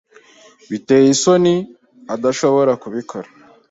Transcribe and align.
Biteye 0.69 1.07
isoni 1.15 1.55
adashobora 2.13 2.71
kubikora. 2.81 3.27